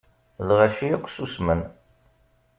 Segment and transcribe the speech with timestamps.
[0.47, 1.61] Lɣaci akk susmen.